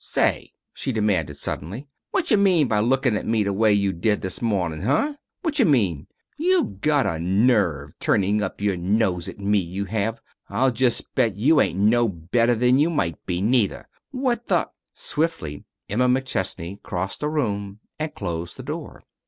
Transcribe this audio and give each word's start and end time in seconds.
"Say," 0.03 0.51
she 0.73 0.91
demanded 0.91 1.37
suddenly, 1.37 1.87
"whatja 2.11 2.35
mean 2.35 2.67
by 2.67 2.79
lookin' 2.79 3.15
at 3.15 3.27
me 3.27 3.43
the 3.43 3.53
way 3.53 3.71
you 3.71 3.93
did 3.93 4.21
this 4.21 4.41
morning, 4.41 4.81
h'm? 4.81 5.15
Whatja 5.43 5.63
mean? 5.63 6.07
You 6.39 6.75
got 6.81 7.05
a 7.05 7.19
nerve 7.19 7.91
turnin' 7.99 8.41
up 8.41 8.61
your 8.61 8.75
nose 8.77 9.29
at 9.29 9.37
me, 9.37 9.59
you 9.59 9.85
have. 9.85 10.19
I'll 10.49 10.71
just 10.71 11.13
bet 11.13 11.35
you 11.35 11.61
ain't 11.61 11.77
no 11.77 12.07
better 12.09 12.55
than 12.55 12.79
you 12.79 12.89
might 12.89 13.23
be, 13.27 13.41
neither. 13.43 13.87
What 14.09 14.47
the" 14.47 14.71
Swiftly 14.95 15.65
Emma 15.87 16.09
McChesney 16.09 16.81
crossed 16.81 17.19
the 17.19 17.29
room 17.29 17.79
and 17.99 18.11
closed 18.15 18.57
the 18.57 18.63
door. 18.63 19.03